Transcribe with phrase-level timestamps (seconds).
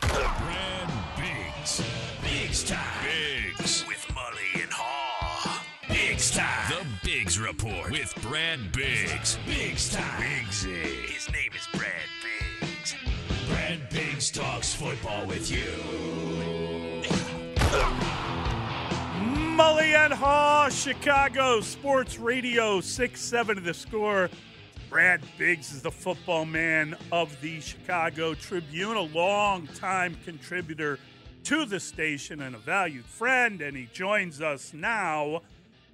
[0.00, 1.82] Brad Biggs.
[2.22, 3.04] Biggs time.
[3.04, 3.84] Biggs.
[3.86, 5.62] With Mully and Haugh.
[5.88, 6.70] Biggs time.
[6.70, 9.38] The Biggs Report with Brad Biggs.
[9.44, 10.22] Biggs time.
[10.22, 11.10] Biggsy.
[11.10, 12.94] His name is Brad Biggs.
[13.48, 15.66] Brad Biggs talks football with you.
[19.56, 24.30] Mully and Haugh, Chicago Sports Radio, 6 7 of the score.
[24.88, 30.98] Brad Biggs is the football man of the Chicago Tribune, a long-time contributor
[31.44, 35.42] to the station and a valued friend, and he joins us now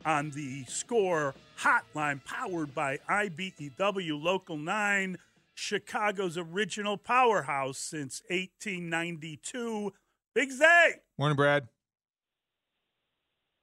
[0.05, 5.17] on the score hotline powered by IBEW Local 9,
[5.55, 9.93] Chicago's original powerhouse since 1892.
[10.37, 10.91] Biggsy.
[11.19, 11.69] Morning, Brad.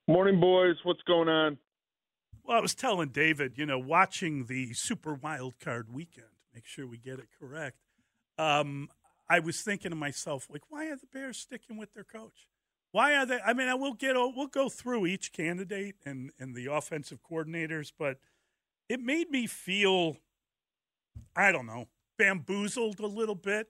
[0.08, 0.76] Morning, boys.
[0.84, 1.58] What's going on?
[2.50, 6.88] Well, I was telling David, you know, watching the Super Wild Card weekend, make sure
[6.88, 7.78] we get it correct.
[8.40, 8.90] Um,
[9.30, 12.48] I was thinking to myself, like, why are the Bears sticking with their coach?
[12.92, 13.38] Why are they?
[13.46, 17.92] I mean, I will get we'll go through each candidate and and the offensive coordinators,
[17.96, 18.18] but
[18.90, 20.18] it made me feel,
[21.36, 21.86] I don't know,
[22.18, 23.68] bamboozled a little bit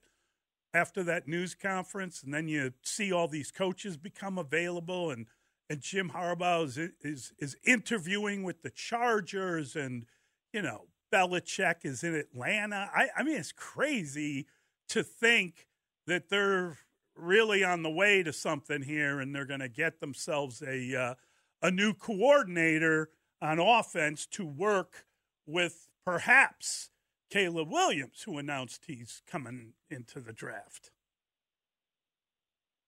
[0.72, 5.26] after that news conference, and then you see all these coaches become available and
[5.70, 10.04] and Jim Harbaugh is, is is interviewing with the Chargers, and
[10.52, 12.90] you know Belichick is in Atlanta.
[12.94, 14.48] I, I mean, it's crazy
[14.88, 15.68] to think
[16.08, 16.78] that they're
[17.14, 21.14] really on the way to something here, and they're going to get themselves a uh,
[21.62, 23.10] a new coordinator
[23.40, 25.06] on offense to work
[25.46, 26.90] with perhaps
[27.30, 30.90] Caleb Williams, who announced he's coming into the draft.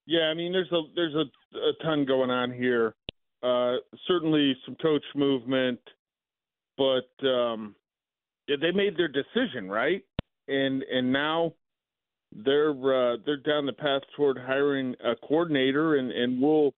[0.06, 2.94] Yeah, I mean, there's a there's a, a ton going on here.
[3.42, 3.76] Uh,
[4.06, 5.80] certainly some coach movement,
[6.76, 7.74] but um,
[8.48, 10.04] they made their decision, right?
[10.48, 11.54] And and now
[12.34, 16.74] they're uh, they're down the path toward hiring a coordinator, and and we'll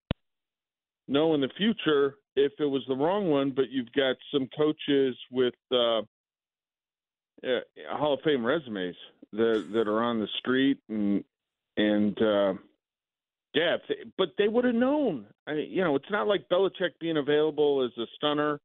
[1.09, 3.53] know in the future if it was the wrong one.
[3.53, 6.03] But you've got some coaches with uh,
[7.91, 8.97] Hall of Fame resumes
[9.33, 11.25] that that are on the street, and
[11.77, 12.55] and uh,
[13.55, 13.77] yeah,
[14.19, 15.27] but they would have known.
[15.47, 18.61] I, you know, it's not like Belichick being available as a stunner.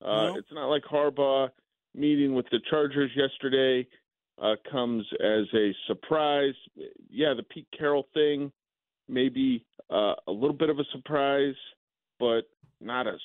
[0.00, 0.36] Uh, no.
[0.36, 1.48] It's not like Harbaugh
[1.94, 3.86] meeting with the Chargers yesterday
[4.40, 6.54] uh, comes as a surprise.
[7.10, 8.52] Yeah, the Pete Carroll thing,
[9.08, 11.56] maybe uh, a little bit of a surprise,
[12.20, 12.42] but
[12.80, 13.16] not a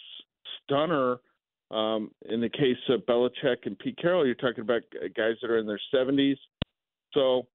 [0.63, 1.18] stunner.
[1.69, 4.81] Um, in the case of Belichick and Pete Carroll, you're talking about
[5.16, 6.38] guys that are in their 70s.
[7.13, 7.47] So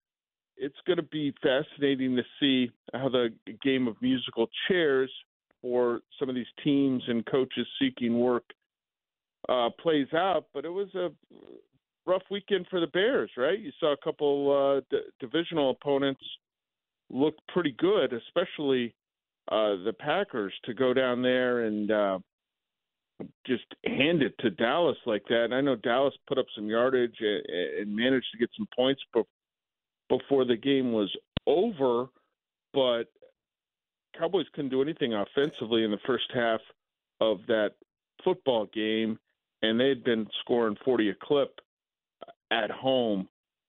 [0.56, 3.32] it's going to be fascinating to see how the
[3.62, 5.10] game of musical chairs
[5.62, 8.44] for some of these teams and coaches seeking work
[9.48, 10.46] uh, plays out.
[10.54, 11.08] But it was a
[12.06, 13.58] rough weekend for the Bears, right?
[13.58, 16.22] You saw a couple uh, d- divisional opponents
[17.10, 18.94] look pretty good, especially
[19.50, 22.19] uh, the Packers, to go down there and uh,
[23.46, 25.44] just hand it to Dallas like that.
[25.44, 27.42] And I know Dallas put up some yardage and,
[27.80, 29.02] and managed to get some points
[30.08, 31.14] before the game was
[31.46, 32.06] over,
[32.72, 33.05] but
[34.19, 36.61] Cowboys couldn't do anything offensively in the first half
[37.20, 37.73] of that
[38.25, 39.19] football game,
[39.62, 41.61] and they had been scoring 40 a clip
[42.50, 43.29] at home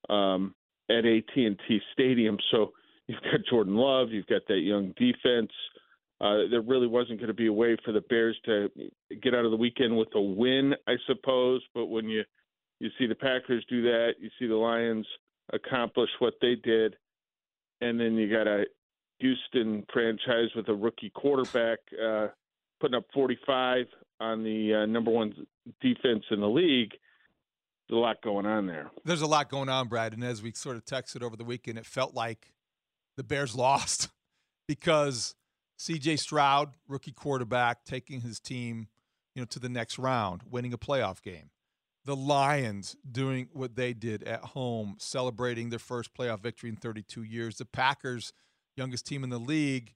[0.09, 0.55] um,
[0.89, 2.37] at AT&T Stadium.
[2.51, 2.71] So
[3.07, 5.51] you've got Jordan Love, you've got that young defense.
[6.21, 8.69] Uh, there really wasn't going to be a way for the Bears to
[9.21, 11.61] get out of the weekend with a win, I suppose.
[11.73, 12.23] But when you
[12.79, 15.07] you see the Packers do that, you see the Lions
[15.53, 16.95] accomplish what they did,
[17.81, 18.65] and then you got a
[19.19, 22.27] Houston franchise with a rookie quarterback uh,
[22.79, 23.85] putting up 45
[24.19, 25.33] on the uh, number one
[25.81, 26.91] defense in the league.
[27.87, 28.91] There's a lot going on there.
[29.03, 30.13] There's a lot going on, Brad.
[30.13, 32.53] And as we sort of texted over the weekend, it felt like
[33.17, 34.09] the Bears lost
[34.67, 35.35] because
[35.77, 36.17] C.J.
[36.17, 38.87] Stroud, rookie quarterback, taking his team,
[39.33, 41.49] you know, to the next round, winning a playoff game.
[42.05, 47.23] The Lions doing what they did at home, celebrating their first playoff victory in 32
[47.23, 47.57] years.
[47.57, 48.33] The Packers,
[48.79, 49.93] youngest team in the league,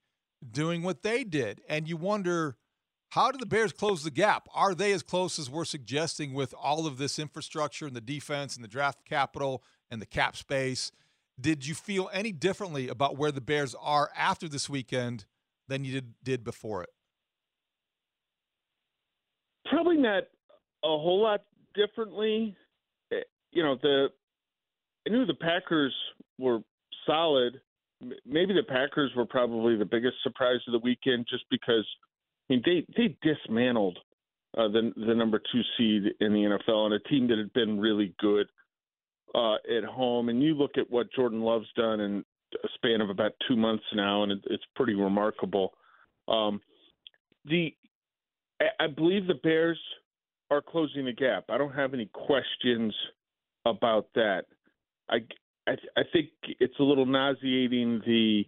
[0.51, 1.61] doing what they did.
[1.67, 2.57] And you wonder,
[3.09, 4.47] how do the Bears close the gap?
[4.53, 8.55] Are they as close as we're suggesting with all of this infrastructure and the defense
[8.55, 10.91] and the draft capital and the cap space?
[11.39, 15.25] Did you feel any differently about where the Bears are after this weekend
[15.67, 16.89] than you did, did before it?
[19.65, 20.23] Probably not
[20.83, 21.41] a whole lot
[21.73, 22.55] differently.
[23.11, 23.21] Eh,
[23.51, 24.09] you know, the
[25.07, 25.93] I knew the Packers
[26.37, 26.59] were
[27.05, 27.59] solid.
[28.25, 31.85] Maybe the Packers were probably the biggest surprise of the weekend, just because
[32.49, 33.97] I mean they they dismantled
[34.57, 37.79] uh, the the number two seed in the NFL and a team that had been
[37.79, 38.47] really good
[39.35, 40.29] uh, at home.
[40.29, 42.23] And you look at what Jordan Love's done in
[42.63, 45.73] a span of about two months now, and it, it's pretty remarkable.
[46.27, 46.61] Um,
[47.45, 47.73] the
[48.61, 49.79] I, I believe the Bears
[50.51, 51.45] are closing the gap.
[51.49, 52.93] I don't have any questions
[53.65, 54.45] about that.
[55.09, 55.17] I
[55.67, 56.29] I, I think
[56.59, 58.43] it's a little nauseating the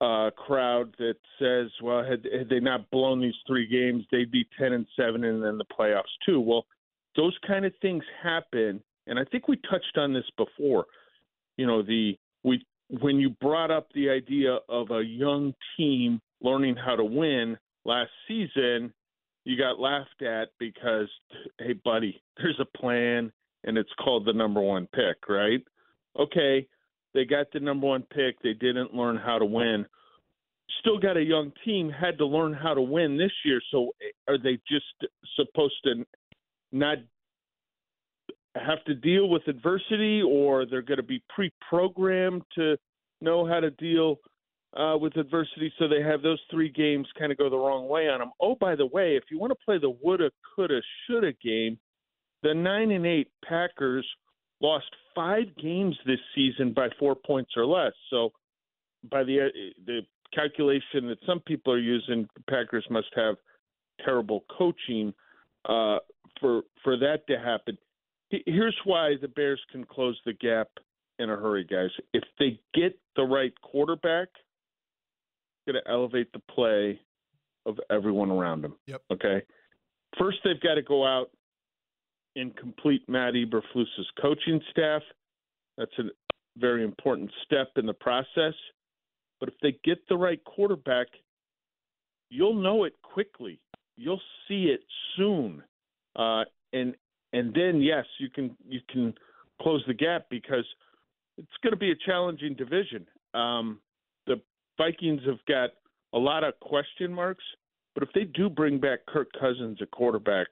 [0.00, 4.46] uh, crowd that says, well, had, had they not blown these three games, they'd be
[4.58, 6.40] ten and seven, and then the playoffs too.
[6.40, 6.66] Well,
[7.16, 10.86] those kind of things happen, and I think we touched on this before.
[11.56, 12.64] You know, the we
[13.00, 18.10] when you brought up the idea of a young team learning how to win last
[18.26, 18.92] season,
[19.44, 21.08] you got laughed at because,
[21.58, 23.32] hey, buddy, there's a plan
[23.64, 25.62] and it's called the number one pick, right?
[26.18, 26.66] Okay,
[27.14, 28.40] they got the number one pick.
[28.42, 29.86] They didn't learn how to win.
[30.80, 33.60] Still got a young team, had to learn how to win this year.
[33.70, 33.92] So
[34.28, 34.84] are they just
[35.36, 36.04] supposed to
[36.72, 36.98] not
[38.54, 42.76] have to deal with adversity or they're going to be pre-programmed to
[43.20, 44.16] know how to deal
[44.76, 48.08] uh, with adversity so they have those three games kind of go the wrong way
[48.08, 51.32] on them oh by the way if you want to play the woulda coulda shoulda
[51.42, 51.78] game
[52.42, 54.06] the nine and eight packers
[54.60, 58.30] lost five games this season by four points or less so
[59.10, 59.48] by the
[59.86, 60.00] the
[60.34, 63.36] calculation that some people are using the packers must have
[64.04, 65.12] terrible coaching
[65.68, 65.98] uh,
[66.40, 67.76] for for that to happen
[68.30, 70.68] here's why the Bears can close the gap
[71.18, 71.90] in a hurry, guys.
[72.12, 74.28] If they get the right quarterback,
[75.66, 77.00] going to elevate the play
[77.66, 78.74] of everyone around them.
[78.86, 79.02] Yep.
[79.12, 79.42] Okay.
[80.18, 81.30] First, they've got to go out
[82.38, 85.02] and complete Matt Eberflus's coaching staff.
[85.76, 86.04] That's a
[86.56, 88.54] very important step in the process.
[89.40, 91.06] But if they get the right quarterback,
[92.30, 93.60] you'll know it quickly.
[93.96, 94.80] You'll see it
[95.16, 95.62] soon.
[96.16, 96.94] Uh, and
[97.32, 99.14] and then yes, you can you can
[99.60, 100.64] close the gap because
[101.36, 103.06] it's going to be a challenging division.
[103.34, 103.80] Um,
[104.26, 104.40] the
[104.76, 105.70] Vikings have got
[106.14, 107.44] a lot of question marks,
[107.94, 110.46] but if they do bring back Kirk Cousins at quarterback,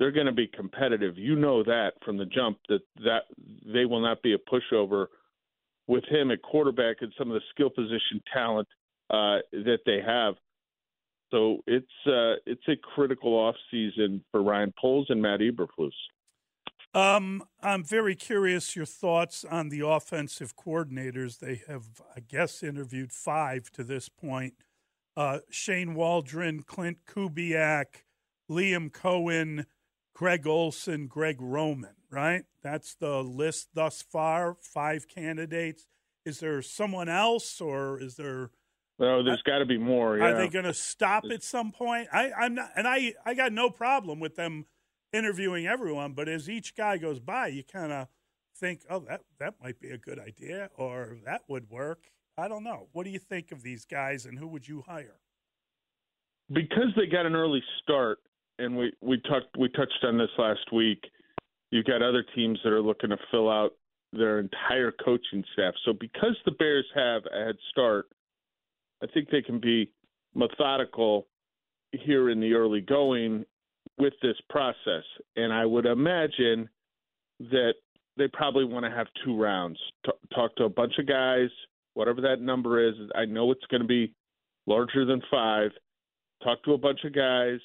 [0.00, 1.16] they're going to be competitive.
[1.16, 3.24] You know that from the jump that that
[3.72, 5.06] they will not be a pushover
[5.86, 8.66] with him at quarterback and some of the skill position talent
[9.10, 10.34] uh, that they have.
[11.30, 15.92] So it's uh, it's a critical off season for Ryan Poles and Matt Eberflus.
[16.92, 21.38] Um, I'm very curious your thoughts on the offensive coordinators.
[21.38, 21.84] They have,
[22.16, 24.54] I guess, interviewed five to this point.
[25.16, 28.02] Uh, Shane Waldron, Klint Kubiak,
[28.50, 29.66] Liam Coen,
[30.20, 31.94] Greg Olson, Greg Roman.
[32.10, 32.44] Right?
[32.62, 34.54] That's the list thus far.
[34.60, 35.86] Five candidates.
[36.26, 38.50] Is there someone else, or is there?
[38.98, 40.18] No, there's got to be more.
[40.18, 40.24] Yeah.
[40.24, 42.08] Are they going to stop at some point?
[42.12, 44.66] I, I'm not, and I, I got no problem with them
[45.10, 48.08] interviewing everyone, but as each guy goes by, you kind of
[48.54, 52.10] think, oh, that that might be a good idea, or that would work.
[52.36, 52.88] I don't know.
[52.92, 55.16] What do you think of these guys, and who would you hire?
[56.52, 58.18] Because they got an early start,
[58.60, 61.02] and we we talked we touched on this last week.
[61.70, 63.72] You've got other teams that are looking to fill out
[64.12, 65.74] their entire coaching staff.
[65.84, 68.08] So because the Bears have a head start,
[69.02, 69.90] I think they can be
[70.34, 71.26] methodical
[71.92, 73.44] here in the early going
[73.98, 75.04] with this process.
[75.36, 76.68] And I would imagine
[77.38, 77.74] that
[78.16, 79.78] they probably want to have two rounds.
[80.04, 81.48] T- talk to a bunch of guys,
[81.94, 82.94] whatever that number is.
[83.14, 84.12] I know it's going to be
[84.66, 85.70] larger than five.
[86.42, 87.60] Talk to a bunch of guys,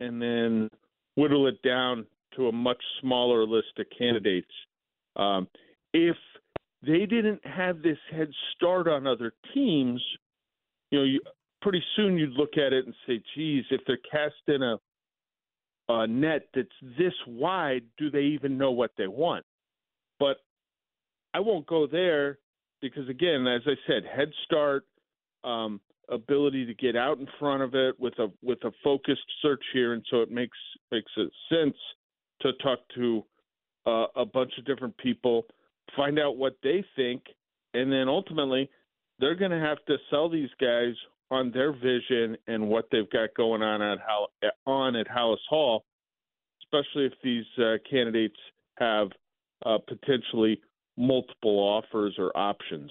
[0.00, 0.70] and then
[1.16, 4.50] whittle it down to a much smaller list of candidates.
[5.16, 5.48] Um,
[5.92, 6.16] if
[6.82, 10.02] they didn't have this head start on other teams,
[10.90, 11.20] you know, you,
[11.62, 14.78] pretty soon you'd look at it and say, geez, if they're cast in a,
[15.88, 19.44] a net that's this wide, do they even know what they want?
[20.18, 20.38] But
[21.34, 22.38] I won't go there
[22.80, 24.84] because again, as I said, head start,
[25.44, 25.80] um,
[26.10, 29.92] ability to get out in front of it with a with a focused search here,
[29.92, 30.58] and so it makes
[30.90, 31.76] makes it sense
[32.42, 33.24] to talk to
[33.86, 35.44] uh, a bunch of different people,
[35.96, 37.22] find out what they think,
[37.74, 38.68] and then ultimately
[39.18, 40.94] they're going to have to sell these guys
[41.30, 44.32] on their vision and what they've got going on at Hall-
[44.66, 45.84] on at Halas Hall,
[46.62, 48.38] especially if these uh, candidates
[48.78, 49.08] have
[49.64, 50.60] uh, potentially
[50.96, 52.90] multiple offers or options.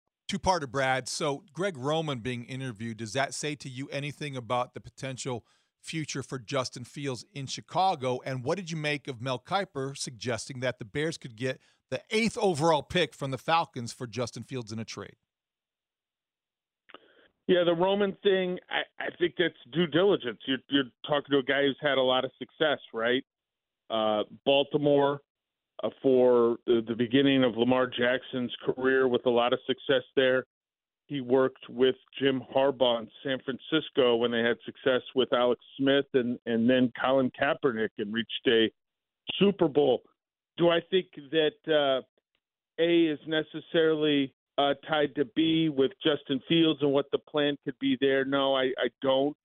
[0.31, 1.09] Two parter, Brad.
[1.09, 5.43] So, Greg Roman being interviewed, does that say to you anything about the potential
[5.81, 8.21] future for Justin Fields in Chicago?
[8.23, 11.59] And what did you make of Mel Kiper suggesting that the Bears could get
[11.89, 15.17] the eighth overall pick from the Falcons for Justin Fields in a trade?
[17.47, 20.39] Yeah, the Roman thing, I, I think that's due diligence.
[20.47, 23.25] You're, you're talking to a guy who's had a lot of success, right?
[23.89, 25.19] Uh, Baltimore
[26.01, 30.45] for the, the beginning of Lamar Jackson's career with a lot of success there.
[31.07, 36.05] He worked with Jim Harbaugh in San Francisco when they had success with Alex Smith
[36.13, 38.71] and, and then Colin Kaepernick and reached a
[39.37, 40.03] Super Bowl.
[40.57, 42.01] Do I think that uh,
[42.81, 47.77] A is necessarily uh, tied to B with Justin Fields and what the plan could
[47.79, 48.23] be there?
[48.23, 49.35] No, I, I don't.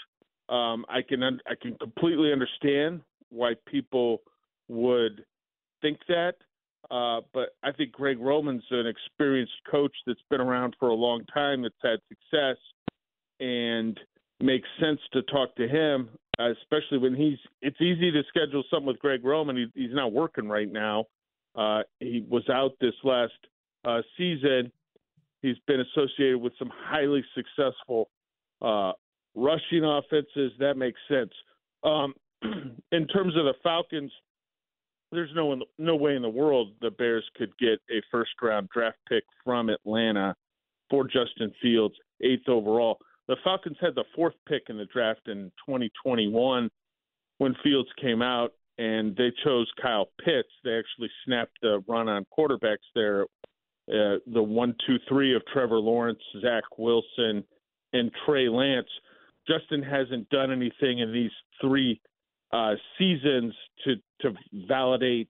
[0.49, 3.01] Um, I can un- I can completely understand
[3.31, 4.23] why people
[4.69, 5.25] would
[5.87, 6.35] think that,
[6.91, 11.25] uh, but I think Greg Roman's an experienced coach that's been around for a long
[11.33, 12.57] time that's had success,
[13.41, 13.99] and
[14.41, 17.39] makes sense to talk to him, especially when he's.
[17.63, 19.57] It's easy to schedule something with Greg Roman.
[19.57, 21.05] He, he's not working right now.
[21.55, 23.33] Uh, he was out this last
[23.85, 24.71] uh, season.
[25.43, 28.09] He's been associated with some highly successful
[28.61, 28.93] uh,
[29.35, 30.53] rushing offenses.
[30.59, 31.33] That makes sense.
[31.85, 32.15] Um,
[32.93, 34.13] in terms of the Falcons,
[35.13, 38.99] there's no no way in the world the Bears could get a first round draft
[39.09, 40.35] pick from Atlanta
[40.91, 42.99] for Justin Fields, eighth overall.
[43.29, 46.71] The Falcons had the fourth pick in the draft in 2021
[47.39, 50.49] when Fields came out, and they chose Kyle Pitts.
[50.65, 53.23] They actually snapped the run on quarterbacks there.
[53.89, 57.45] Uh, the one, two, three of Trevor Lawrence, Zach Wilson,
[57.93, 58.89] and Trey Lance.
[59.49, 62.01] Justin hasn't done anything in these three
[62.53, 64.33] uh, seasons to to
[64.69, 65.31] validate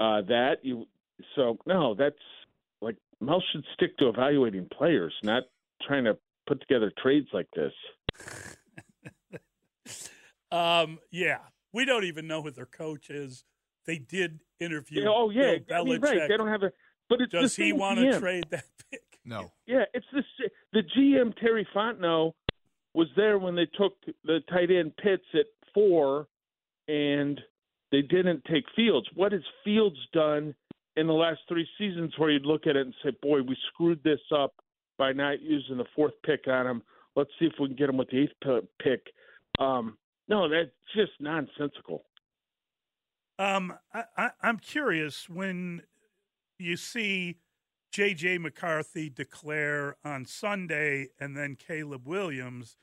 [0.00, 0.56] uh, that.
[0.62, 0.86] You
[1.36, 2.16] so no, that's
[2.80, 5.44] like Mel should stick to evaluating players, not
[5.86, 7.72] trying to put together trades like this.
[10.52, 11.38] um, yeah,
[11.72, 13.44] we don't even know who their coach is.
[13.86, 15.02] They did interview.
[15.02, 16.28] Yeah, oh yeah, Bill I mean, right.
[16.28, 16.72] They don't have a.
[17.08, 19.02] But it's does he want to trade that pick?
[19.24, 19.52] No.
[19.66, 20.22] Yeah, it's the
[20.72, 22.32] the GM Terry Fontenot
[22.94, 26.26] was there when they took the tight end Pitts at four,
[26.88, 27.40] and
[27.92, 29.06] they didn't take Fields.
[29.14, 30.54] What has Fields done
[30.96, 34.02] in the last three seasons where you'd look at it and say, boy, we screwed
[34.02, 34.54] this up
[34.98, 36.82] by not using the fourth pick on him.
[37.14, 39.06] Let's see if we can get him with the eighth pick.
[39.58, 42.04] Um, no, that's just nonsensical.
[43.38, 45.82] Um, I, I, I'm curious when
[46.58, 47.38] you see
[47.90, 48.38] J.J.
[48.38, 52.76] McCarthy declare on Sunday and then Caleb Williams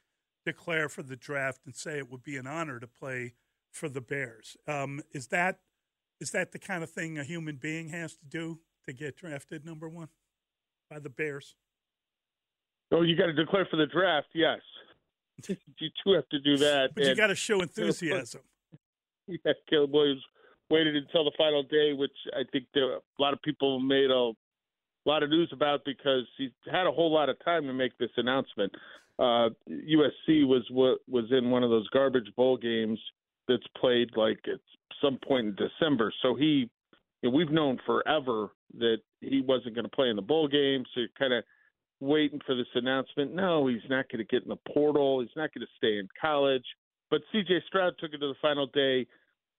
[0.46, 3.34] declare for the draft and say it would be an honor to play
[3.71, 4.57] for the Bears.
[4.67, 5.59] Um, is that
[6.19, 9.65] is that the kind of thing a human being has to do to get drafted
[9.65, 10.09] number one?
[10.89, 11.55] by the Bears.
[12.91, 14.27] Oh, you got to declare for the draft.
[14.33, 14.59] Yes,
[15.47, 16.89] you do have to do that.
[16.95, 18.41] But you got to show enthusiasm.
[19.27, 20.23] yeah, Caleb Williams
[20.69, 24.31] waited until the final day, which I think there, a lot of people made a
[25.05, 28.11] lot of news about because he had a whole lot of time to make this
[28.17, 28.73] announcement.
[29.19, 30.65] Uh, USC was
[31.07, 32.99] was in one of those garbage bowl games
[33.50, 34.60] that's played like at
[35.01, 36.70] some point in December, so he.
[37.22, 40.86] You know, we've known forever that he wasn't going to play in the bowl game,
[40.94, 41.44] so you're kind of
[42.00, 43.36] waiting for this announcement.
[43.36, 45.20] No, he's not going to get in the portal.
[45.20, 46.63] He's not going to stay in college.
[47.10, 47.63] But C.J.
[47.68, 49.08] Stroud took it to the final day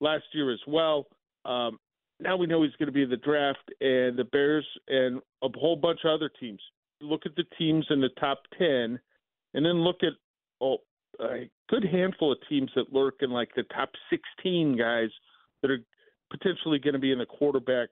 [0.01, 1.07] last year as well.
[1.45, 1.79] Um,
[2.21, 5.49] now we know he's going to be in the draft, and the Bears and a
[5.59, 6.61] whole bunch of other teams.
[7.01, 9.01] Look at the teams in the top ten,
[9.55, 10.13] and then look at
[10.61, 10.79] oh,
[11.21, 15.11] a good handful of teams that lurk in like the top sixteen guys
[15.63, 15.81] that are
[16.31, 17.89] potentially going to be in the quarterback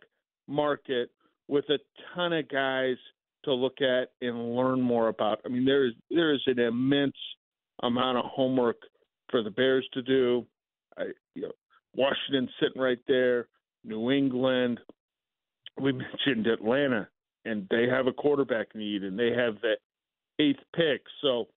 [0.47, 1.11] market
[1.49, 1.78] with a
[2.14, 2.97] ton of guys
[3.44, 5.40] to look at and learn more about.
[5.44, 7.16] I mean, there is there is an immense
[7.82, 8.76] amount of homework
[9.30, 10.47] for the Bears to do.
[10.97, 11.04] I,
[11.35, 11.52] you know,
[11.94, 13.49] Washington sitting right there,
[13.85, 14.80] New England.
[15.80, 15.92] We
[16.26, 17.08] mentioned Atlanta,
[17.44, 19.78] and they have a quarterback need, and they have that
[20.38, 21.02] eighth pick.
[21.23, 21.49] So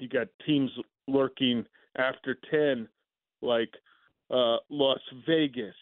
[0.00, 0.70] you got teams
[1.06, 1.64] lurking
[1.96, 2.88] after ten,
[3.42, 3.70] like
[4.30, 5.74] uh, Las Vegas,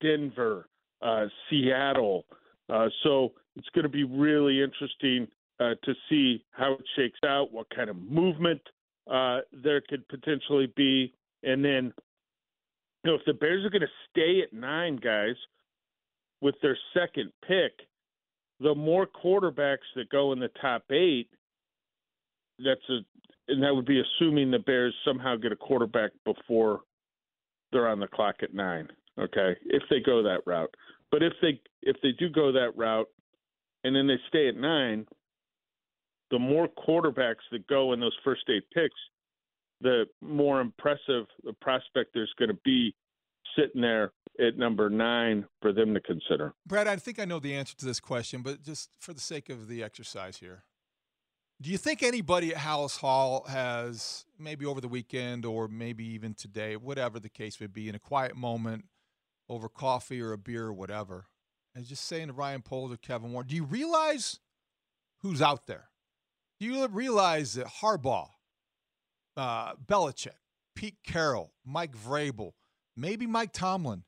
[0.00, 0.68] Denver,
[1.02, 2.24] uh, Seattle.
[2.68, 5.26] Uh, so it's going to be really interesting
[5.60, 8.60] uh, to see how it shakes out, what kind of movement
[9.10, 11.12] uh, there could potentially be,
[11.42, 11.92] and then
[13.04, 15.36] you know if the Bears are going to stay at nine guys
[16.40, 17.72] with their second pick,
[18.60, 21.28] the more quarterbacks that go in the top eight,
[22.58, 22.98] that's a
[23.48, 26.80] and that would be assuming the Bears somehow get a quarterback before
[27.72, 28.88] they're on the clock at nine.
[29.18, 30.72] Okay, if they go that route,
[31.10, 33.08] but if they if they do go that route,
[33.84, 35.06] and then they stay at nine,
[36.30, 38.94] the more quarterbacks that go in those first eight picks,
[39.80, 42.94] the more impressive the prospect there's going to be
[43.56, 46.54] sitting there at number nine for them to consider.
[46.66, 49.48] Brad, I think I know the answer to this question, but just for the sake
[49.48, 50.64] of the exercise here,
[51.60, 56.34] do you think anybody at Halas Hall has maybe over the weekend or maybe even
[56.34, 58.84] today, whatever the case may be, in a quiet moment
[59.48, 61.26] over coffee or a beer or whatever,
[61.74, 64.38] is just saying to Ryan Poles or Kevin Warren, do you realize
[65.22, 65.88] who's out there?
[66.60, 68.28] Do you realize that Harbaugh,
[69.36, 70.38] uh, Belichick,
[70.76, 72.52] Pete Carroll, Mike Vrabel,
[72.96, 74.04] maybe Mike Tomlin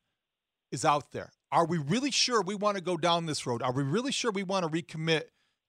[0.71, 1.33] is out there?
[1.51, 3.61] Are we really sure we want to go down this road?
[3.61, 5.25] Are we really sure we want to recommit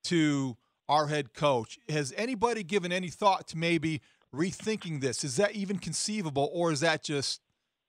[0.05, 0.57] to
[0.91, 1.79] our head coach?
[1.87, 4.01] Has anybody given any thought to maybe
[4.35, 5.23] rethinking this?
[5.23, 7.41] Is that even conceivable, or is that just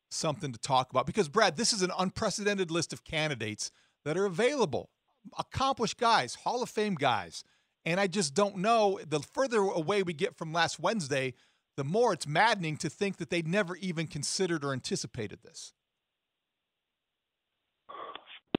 [0.09, 1.05] something to talk about?
[1.05, 3.73] Because, Brad, this is an unprecedented list of candidates
[4.05, 4.89] that are available,
[5.37, 7.43] accomplished guys, Hall of Fame guys.
[7.85, 9.01] And I just don't know.
[9.05, 11.35] The further away we get from last Wednesday,
[11.77, 15.73] the more it's maddening to think that they never even considered or anticipated this.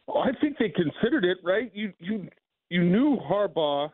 [0.05, 1.71] Well, I think they considered it, right?
[1.73, 2.27] You you
[2.69, 3.89] you knew Harbaugh,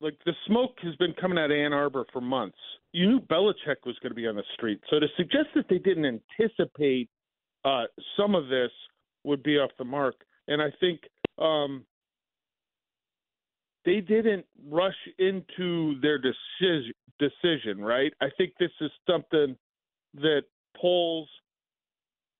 [0.00, 2.58] like the smoke has been coming out of Ann Arbor for months.
[2.92, 5.78] You knew Belichick was going to be on the street, so to suggest that they
[5.78, 7.08] didn't anticipate
[7.64, 7.84] uh,
[8.16, 8.70] some of this
[9.24, 10.16] would be off the mark.
[10.48, 11.00] And I think
[11.38, 11.84] um,
[13.84, 18.12] they didn't rush into their decision, decision, right?
[18.20, 19.56] I think this is something
[20.14, 20.42] that
[20.76, 21.28] Poles,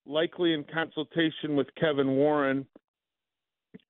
[0.06, 2.66] likely in consultation with Kevin Warren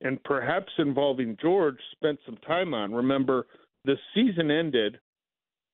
[0.01, 2.93] and perhaps involving George, spent some time on.
[2.93, 3.47] Remember,
[3.85, 4.99] the season ended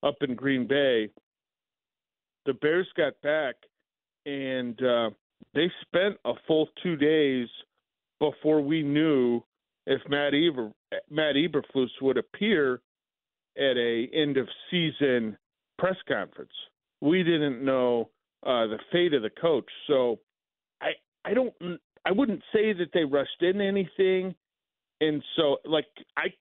[0.02, 1.10] up in Green Bay.
[2.46, 3.54] The Bears got back,
[4.26, 5.10] and uh,
[5.54, 7.48] they spent a full two days–
[8.20, 9.42] before we knew
[9.86, 10.70] if Matt Eber,
[11.10, 12.80] Matt Eberflus would appear
[13.56, 15.36] at a end of season
[15.78, 16.52] press conference.
[17.00, 18.10] We didn't know
[18.46, 20.20] uh, the fate of the coach, so
[20.80, 20.90] I
[21.24, 21.54] I don't
[22.04, 24.34] I wouldn't say that they rushed in anything,
[25.00, 25.86] and so like
[26.16, 26.32] I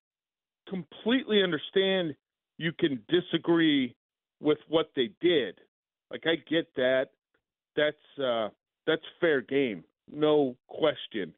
[0.68, 2.16] completely understand
[2.58, 3.96] you can disagree
[4.40, 5.60] with what they did.
[6.12, 7.08] Like I get that.
[7.76, 8.50] That's uh
[8.88, 9.84] that's fair game.
[10.12, 11.34] No question.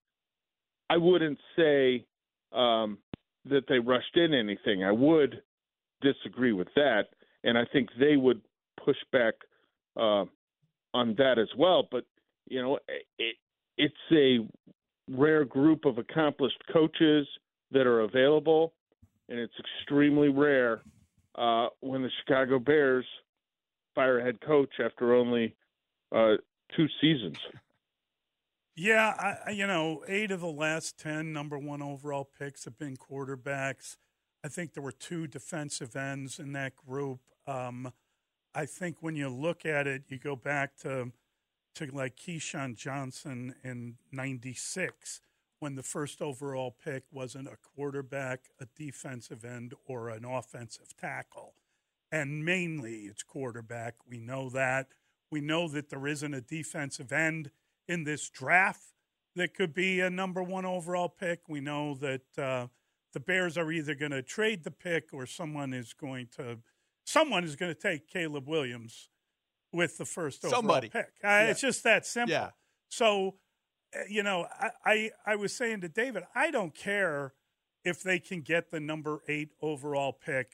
[0.90, 2.06] I wouldn't say
[2.52, 2.98] um,
[3.46, 4.84] that they rushed in anything.
[4.84, 5.42] I would
[6.02, 7.04] disagree with that,
[7.44, 8.42] and I think they would
[8.84, 9.34] push back
[9.98, 10.26] uh,
[10.94, 11.88] on that as well.
[11.90, 12.06] But
[12.48, 12.80] you know,
[13.18, 13.36] it,
[13.82, 14.38] it's a
[15.10, 17.28] rare group of accomplished coaches
[17.72, 18.74] that are available,
[19.28, 20.82] and it's extremely rare
[21.36, 23.06] uh, when the Chicago Bears
[23.96, 25.56] fire a head coach after only
[26.12, 26.34] uh,
[26.78, 27.38] two seasons.
[28.76, 32.98] Yeah, I, you know, eight of the last 10 number one overall picks have been
[32.98, 33.98] quarterbacks.
[34.44, 37.20] I think there were two defensive ends in that group.
[37.48, 37.92] Um,
[38.54, 41.12] I think when you look at it, you go back to
[41.76, 45.22] to like Keyshawn Johnson in '96
[45.60, 51.54] when the first overall pick wasn't a quarterback, a defensive end, or an offensive tackle,
[52.12, 53.96] and mainly it's quarterback.
[54.08, 54.88] We know that.
[55.30, 57.52] We know that there isn't a defensive end
[57.88, 58.94] in this draft
[59.36, 61.48] that could be a number one overall pick.
[61.48, 62.68] We know that uh,
[63.14, 66.60] the Bears are either going to trade the pick or someone is going to
[67.06, 69.10] someone is going to take Caleb Williams
[69.72, 70.90] with the first overall Somebody.
[70.90, 71.06] pick.
[71.24, 71.44] Uh, Yeah.
[71.48, 72.32] It's just that simple.
[72.34, 72.50] Yeah.
[72.90, 73.36] So,
[73.96, 77.34] uh, you know, I, I I was saying to David, I don't care
[77.84, 80.52] if they can get the number eight overall pick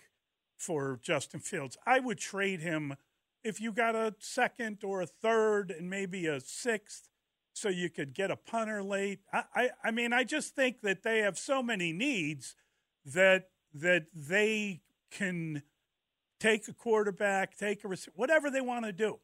[0.58, 1.78] for Justin Fields.
[1.86, 2.96] I would trade him
[3.44, 7.10] if you got a second or a third and maybe a sixth,
[7.54, 9.20] so you could get a punter late.
[9.34, 12.56] I I, I mean, I just think that they have so many needs
[13.06, 15.64] that that they can
[16.40, 19.20] take a quarterback, take a receiver, whatever they want to do.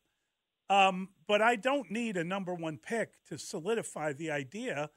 [0.70, 4.90] Um, but I don't need a number one pick to solidify the idea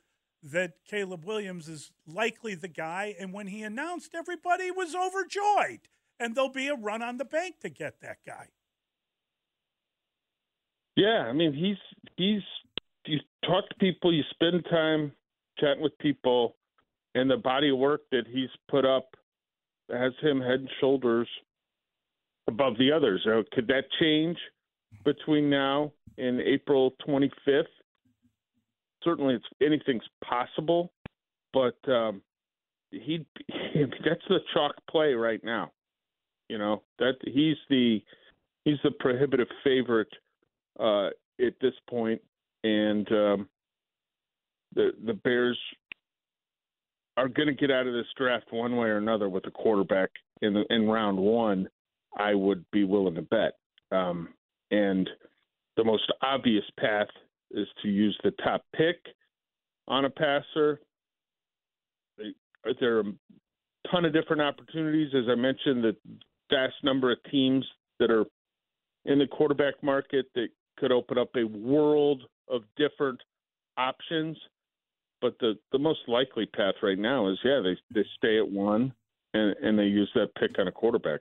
[0.42, 3.14] that Caleb Williams is likely the guy.
[3.18, 5.88] And when he announced, everybody was overjoyed.
[6.18, 8.48] And there'll be a run on the bank to get that guy.
[10.96, 11.76] Yeah, I mean he's
[12.16, 12.42] he's
[13.04, 15.12] you talk to people, you spend time
[15.58, 16.56] chatting with people,
[17.14, 19.14] and the body of work that he's put up
[19.90, 21.28] has him head and shoulders
[22.48, 23.22] above the others.
[23.26, 24.38] Now, could that change
[25.04, 27.64] between now and April 25th?
[29.02, 30.92] Certainly, it's, anything's possible,
[31.52, 32.22] but um,
[32.90, 33.24] he
[34.04, 35.72] that's the chalk play right now.
[36.48, 38.02] You know that he's the
[38.64, 40.12] he's the prohibitive favorite
[40.78, 41.08] uh,
[41.40, 42.20] at this point,
[42.64, 43.48] and um,
[44.74, 45.58] the the Bears
[47.16, 50.10] are going to get out of this draft one way or another with a quarterback
[50.42, 51.68] in the, in round one.
[52.16, 53.52] I would be willing to bet,
[53.92, 54.34] um,
[54.70, 55.08] and
[55.76, 57.08] the most obvious path
[57.50, 58.96] is to use the top pick
[59.88, 60.80] on a passer.
[62.80, 65.96] There are a ton of different opportunities, as I mentioned, the
[66.50, 67.64] vast number of teams
[67.98, 68.24] that are
[69.04, 70.48] in the quarterback market that
[70.78, 73.20] could open up a world of different
[73.76, 74.36] options.
[75.20, 78.92] But the, the most likely path right now is yeah, they they stay at one
[79.32, 81.20] and, and they use that pick on a quarterback.